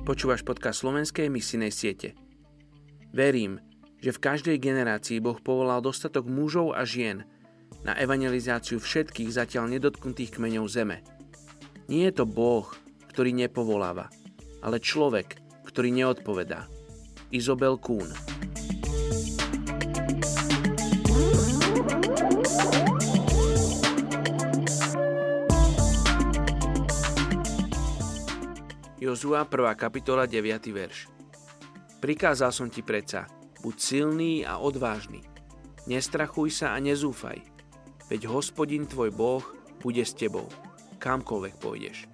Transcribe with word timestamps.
Počúvaš 0.00 0.40
podcast 0.40 0.80
slovenskej 0.80 1.28
misijnej 1.28 1.68
siete. 1.68 2.16
Verím, 3.12 3.60
že 4.00 4.16
v 4.16 4.22
každej 4.22 4.56
generácii 4.56 5.20
Boh 5.20 5.36
povolal 5.36 5.84
dostatok 5.84 6.24
mužov 6.24 6.72
a 6.72 6.88
žien 6.88 7.28
na 7.84 7.92
evangelizáciu 8.00 8.80
všetkých 8.80 9.28
zatiaľ 9.28 9.68
nedotknutých 9.76 10.40
kmeňov 10.40 10.66
zeme. 10.72 11.04
Nie 11.92 12.08
je 12.08 12.22
to 12.22 12.24
Boh, 12.24 12.64
ktorý 13.12 13.36
nepovoláva, 13.36 14.08
ale 14.64 14.80
človek, 14.80 15.36
ktorý 15.68 15.92
neodpovedá. 15.92 16.64
Izobel 17.28 17.76
Kuhn 17.76 18.08
Jozua 29.00 29.48
1. 29.48 29.80
kapitola 29.80 30.28
9. 30.28 30.60
verš. 30.76 31.08
Prikázal 32.04 32.52
som 32.52 32.68
ti 32.68 32.84
predsa, 32.84 33.24
buď 33.64 33.74
silný 33.80 34.44
a 34.44 34.60
odvážny. 34.60 35.24
Nestrachuj 35.88 36.52
sa 36.52 36.76
a 36.76 36.78
nezúfaj, 36.84 37.40
veď 38.12 38.28
hospodin 38.28 38.84
tvoj 38.84 39.08
Boh 39.08 39.40
bude 39.80 40.04
s 40.04 40.12
tebou, 40.12 40.44
kamkoľvek 41.00 41.54
pôjdeš. 41.56 42.12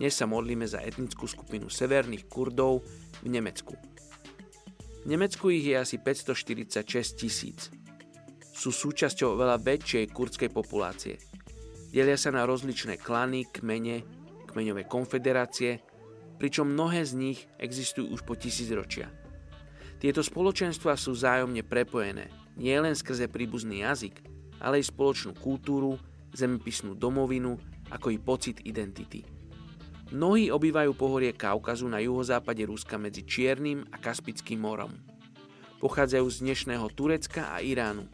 Dnes 0.00 0.16
sa 0.16 0.24
modlíme 0.24 0.64
za 0.64 0.80
etnickú 0.80 1.28
skupinu 1.28 1.68
severných 1.68 2.24
Kurdov 2.24 2.88
v 3.20 3.28
Nemecku. 3.28 3.76
V 5.04 5.06
Nemecku 5.12 5.52
ich 5.52 5.68
je 5.68 5.76
asi 5.76 6.00
546 6.00 7.20
tisíc. 7.20 7.68
Sú 8.56 8.72
súčasťou 8.72 9.36
veľa 9.36 9.60
väčšej 9.60 10.08
kurdskej 10.16 10.48
populácie. 10.56 11.20
Delia 11.92 12.16
sa 12.16 12.32
na 12.32 12.48
rozličné 12.48 12.96
klany, 12.96 13.44
kmene, 13.52 14.00
kmeňové 14.48 14.88
konfederácie 14.88 15.97
pričom 16.38 16.70
mnohé 16.70 17.02
z 17.02 17.12
nich 17.18 17.38
existujú 17.58 18.14
už 18.14 18.22
po 18.22 18.38
tisícročia. 18.38 19.10
Tieto 19.98 20.22
spoločenstva 20.22 20.94
sú 20.94 21.10
zájomne 21.12 21.66
prepojené, 21.66 22.30
nielen 22.54 22.94
skrze 22.94 23.26
príbuzný 23.26 23.82
jazyk, 23.82 24.22
ale 24.62 24.78
aj 24.78 24.94
spoločnú 24.94 25.34
kultúru, 25.34 25.98
zemepisnú 26.30 26.94
domovinu, 26.94 27.58
ako 27.90 28.14
i 28.14 28.18
pocit 28.22 28.62
identity. 28.62 29.26
Mnohí 30.08 30.48
obývajú 30.48 30.96
pohorie 30.96 31.36
Kaukazu 31.36 31.84
na 31.90 32.00
juhozápade 32.00 32.64
Ruska 32.64 32.96
medzi 32.96 33.28
Čiernym 33.28 33.84
a 33.92 34.00
Kaspickým 34.00 34.62
morom. 34.62 34.94
Pochádzajú 35.84 36.26
z 36.32 36.36
dnešného 36.48 36.86
Turecka 36.96 37.52
a 37.52 37.60
Iránu. 37.60 38.08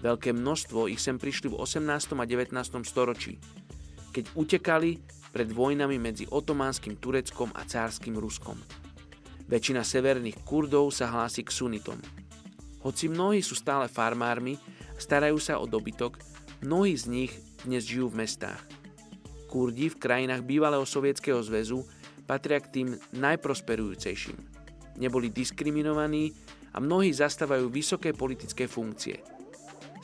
Veľké 0.00 0.32
množstvo 0.32 0.88
ich 0.88 1.02
sem 1.02 1.20
prišli 1.20 1.52
v 1.52 1.60
18. 1.60 2.16
a 2.16 2.24
19. 2.24 2.56
storočí, 2.88 3.36
keď 4.16 4.24
utekali 4.32 4.96
pred 5.30 5.48
vojnami 5.50 5.96
medzi 5.96 6.26
otománskym 6.26 6.98
Tureckom 6.98 7.54
a 7.54 7.62
cárským 7.66 8.18
Ruskom. 8.18 8.58
Väčšina 9.50 9.82
severných 9.82 10.42
Kurdov 10.46 10.94
sa 10.94 11.10
hlási 11.10 11.42
k 11.42 11.50
sunitom. 11.50 11.98
Hoci 12.86 13.10
mnohí 13.10 13.42
sú 13.42 13.58
stále 13.58 13.90
farmármi 13.90 14.58
starajú 15.00 15.40
sa 15.40 15.56
o 15.56 15.64
dobytok, 15.64 16.20
mnohí 16.60 16.92
z 16.92 17.08
nich 17.08 17.32
dnes 17.64 17.88
žijú 17.88 18.12
v 18.12 18.28
mestách. 18.28 18.60
Kurdi 19.48 19.88
v 19.88 19.96
krajinách 19.96 20.44
bývalého 20.44 20.84
sovietskeho 20.84 21.40
zväzu 21.40 21.82
patria 22.28 22.60
k 22.60 22.70
tým 22.70 22.88
najprosperujúcejším. 23.16 24.36
Neboli 25.00 25.32
diskriminovaní 25.32 26.36
a 26.76 26.78
mnohí 26.78 27.10
zastávajú 27.10 27.72
vysoké 27.72 28.12
politické 28.14 28.68
funkcie. 28.68 29.24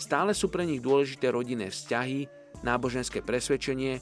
Stále 0.00 0.32
sú 0.32 0.48
pre 0.48 0.66
nich 0.66 0.82
dôležité 0.82 1.30
rodinné 1.30 1.70
vzťahy, 1.70 2.26
náboženské 2.64 3.20
presvedčenie 3.22 4.00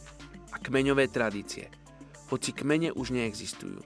a 0.55 0.57
kmeňové 0.63 1.11
tradície, 1.11 1.67
hoci 2.31 2.55
kmene 2.55 2.95
už 2.95 3.11
neexistujú. 3.11 3.83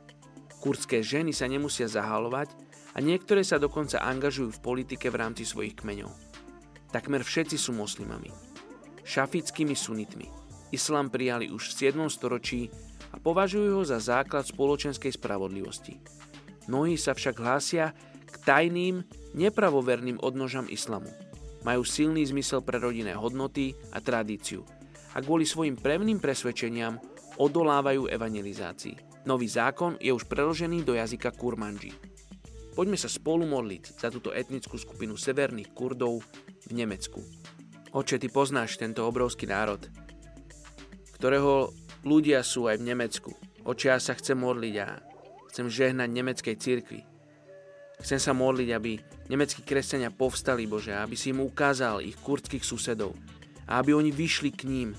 Kurdské 0.60 1.00
ženy 1.00 1.32
sa 1.32 1.48
nemusia 1.48 1.88
zahalovať 1.88 2.52
a 2.92 3.00
niektoré 3.00 3.40
sa 3.40 3.56
dokonca 3.56 4.04
angažujú 4.04 4.52
v 4.52 4.62
politike 4.62 5.08
v 5.08 5.16
rámci 5.16 5.48
svojich 5.48 5.80
kmeňov. 5.80 6.12
Takmer 6.92 7.24
všetci 7.24 7.56
sú 7.56 7.72
moslimami. 7.72 8.28
Šafickými 9.00 9.72
sunitmi. 9.72 10.28
Islám 10.68 11.08
prijali 11.08 11.48
už 11.48 11.72
v 11.72 11.88
7. 11.88 12.12
storočí 12.12 12.68
a 13.08 13.16
považujú 13.16 13.80
ho 13.80 13.84
za 13.88 13.96
základ 13.96 14.44
spoločenskej 14.44 15.16
spravodlivosti. 15.16 15.96
Mnohí 16.68 17.00
sa 17.00 17.16
však 17.16 17.40
hlásia 17.40 17.96
k 18.28 18.34
tajným, 18.44 19.00
nepravoverným 19.32 20.20
odnožam 20.20 20.68
islamu. 20.68 21.08
Majú 21.64 21.80
silný 21.88 22.28
zmysel 22.28 22.60
pre 22.60 22.76
rodinné 22.76 23.16
hodnoty 23.16 23.72
a 23.96 24.04
tradíciu– 24.04 24.68
a 25.14 25.18
kvôli 25.24 25.48
svojim 25.48 25.78
pevným 25.78 26.20
presvedčeniam 26.20 27.00
odolávajú 27.38 28.10
evangelizácii. 28.10 29.24
Nový 29.24 29.46
zákon 29.48 29.96
je 30.00 30.10
už 30.10 30.26
preložený 30.26 30.82
do 30.84 30.96
jazyka 30.96 31.32
kurmanji. 31.36 31.94
Poďme 32.74 32.94
sa 32.94 33.10
spolu 33.10 33.42
modliť 33.42 33.98
za 33.98 34.08
túto 34.08 34.30
etnickú 34.30 34.78
skupinu 34.78 35.18
severných 35.18 35.74
Kurdov 35.74 36.22
v 36.66 36.72
Nemecku. 36.72 37.18
Oče, 37.90 38.22
ty 38.22 38.30
poznáš 38.30 38.78
tento 38.78 39.02
obrovský 39.02 39.50
národ, 39.50 39.82
ktorého 41.18 41.74
ľudia 42.06 42.46
sú 42.46 42.70
aj 42.70 42.78
v 42.78 42.88
Nemecku. 42.94 43.30
Oče, 43.66 43.90
ja 43.90 43.98
sa 43.98 44.14
chcem 44.14 44.38
modliť 44.38 44.74
a 44.78 45.02
chcem 45.50 45.66
žehnať 45.66 46.08
nemeckej 46.08 46.56
cirkvi. 46.56 47.00
Chcem 47.98 48.22
sa 48.22 48.30
modliť, 48.30 48.68
aby 48.70 48.94
nemeckí 49.26 49.66
kresťania 49.66 50.14
povstali, 50.14 50.70
Bože, 50.70 50.94
aby 50.94 51.18
si 51.18 51.34
im 51.34 51.42
ukázal 51.42 51.98
ich 52.06 52.14
kurdských 52.22 52.62
susedov, 52.62 53.10
a 53.68 53.84
aby 53.84 53.92
oni 53.92 54.10
vyšli 54.10 54.50
k 54.56 54.64
ním 54.64 54.96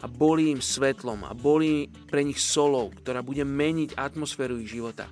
a 0.00 0.06
boli 0.08 0.48
im 0.48 0.62
svetlom 0.64 1.26
a 1.28 1.36
boli 1.36 1.90
pre 2.08 2.24
nich 2.24 2.40
solou, 2.40 2.88
ktorá 3.02 3.20
bude 3.20 3.44
meniť 3.44 3.98
atmosféru 3.98 4.56
ich 4.62 4.72
života. 4.72 5.10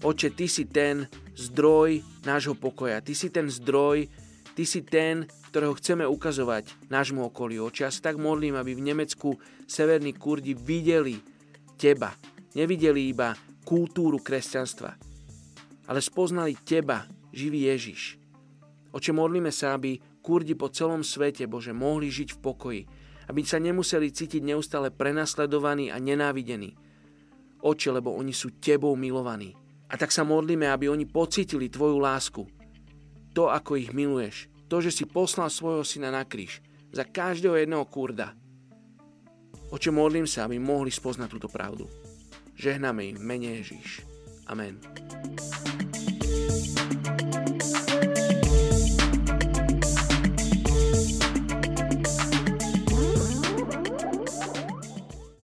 Oče, 0.00 0.32
Ty 0.32 0.46
si 0.46 0.64
ten 0.68 1.10
zdroj 1.34 2.00
nášho 2.22 2.54
pokoja, 2.54 3.02
Ty 3.02 3.12
si 3.12 3.28
ten 3.28 3.50
zdroj, 3.50 4.06
Ty 4.54 4.64
si 4.64 4.80
ten, 4.86 5.26
ktorého 5.50 5.74
chceme 5.76 6.06
ukazovať 6.06 6.88
nášmu 6.88 7.26
okoliu. 7.28 7.66
Oče, 7.68 7.84
ja 7.84 7.90
sa 7.90 8.12
tak 8.12 8.16
modlím, 8.16 8.54
aby 8.54 8.72
v 8.76 8.86
Nemecku 8.86 9.36
severní 9.66 10.14
Kurdi 10.14 10.54
videli 10.54 11.18
Teba. 11.74 12.14
Nevideli 12.54 13.10
iba 13.10 13.34
kultúru 13.66 14.18
kresťanstva, 14.22 14.94
ale 15.86 16.00
spoznali 16.02 16.54
Teba, 16.62 17.06
živý 17.30 17.70
Ježiš. 17.70 18.18
Oče, 18.90 19.14
modlíme 19.14 19.54
sa, 19.54 19.78
aby 19.78 19.98
Kurdi 20.20 20.52
po 20.52 20.68
celom 20.68 21.00
svete, 21.00 21.48
Bože, 21.48 21.72
mohli 21.72 22.12
žiť 22.12 22.36
v 22.36 22.42
pokoji, 22.44 22.82
aby 23.32 23.40
sa 23.44 23.56
nemuseli 23.56 24.12
cítiť 24.12 24.44
neustále 24.44 24.92
prenasledovaní 24.92 25.88
a 25.88 25.96
nenávidení. 25.96 26.76
Oče, 27.60 27.92
lebo 27.92 28.12
oni 28.16 28.32
sú 28.32 28.56
Tebou 28.56 28.96
milovaní. 28.96 29.52
A 29.90 29.98
tak 29.98 30.14
sa 30.14 30.22
modlíme, 30.22 30.70
aby 30.70 30.88
oni 30.88 31.04
pocítili 31.08 31.68
Tvoju 31.68 31.98
lásku. 31.98 32.42
To, 33.34 33.50
ako 33.50 33.80
ich 33.80 33.90
miluješ. 33.90 34.50
To, 34.70 34.78
že 34.78 34.94
si 34.94 35.04
poslal 35.08 35.50
svojho 35.50 35.82
syna 35.82 36.14
na 36.14 36.22
kríž. 36.22 36.62
Za 36.94 37.06
každého 37.06 37.58
jedného 37.58 37.86
kurda. 37.86 38.34
Oče, 39.70 39.94
modlím 39.94 40.26
sa, 40.26 40.46
aby 40.46 40.58
mohli 40.58 40.90
spoznať 40.90 41.28
túto 41.30 41.46
pravdu. 41.46 41.86
Žehname 42.58 43.14
im 43.14 43.18
mene 43.22 43.62
Ježíš. 43.62 44.02
Amen. 44.50 44.82